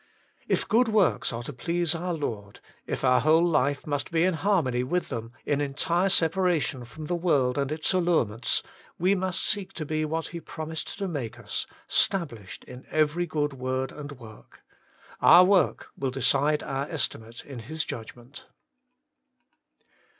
If 0.47 0.67
good 0.67 0.87
works 0.87 1.31
are 1.31 1.43
to 1.43 1.53
please 1.53 1.93
our 1.93 2.15
Lord, 2.15 2.59
if 2.87 3.03
our 3.03 3.21
whole 3.21 3.45
life 3.47 3.85
must 3.85 4.09
be 4.09 4.23
in 4.23 4.33
harmony 4.33 4.83
with 4.83 5.09
them, 5.09 5.31
in 5.45 5.61
entire 5.61 6.09
separation 6.09 6.85
from 6.85 7.05
the 7.05 7.13
world 7.13 7.55
and 7.55 7.71
its 7.71 7.93
allurements, 7.93 8.63
we 8.97 9.13
must 9.13 9.45
seek 9.45 9.73
to 9.73 9.85
be 9.85 10.03
what 10.03 10.29
He 10.29 10.39
promised 10.39 10.97
to 10.97 11.07
make 11.07 11.37
us, 11.37 11.67
stablished 11.87 12.63
in 12.63 12.87
every 12.89 13.27
good 13.27 13.53
word 13.53 13.91
and 13.91 14.13
work. 14.13 14.63
Our 15.21 15.43
work 15.43 15.89
will 15.95 16.09
de 16.09 16.23
cide 16.23 16.63
our 16.63 16.89
estimate 16.89 17.45
in 17.45 17.59
His 17.59 17.83
judgment. 17.85 18.47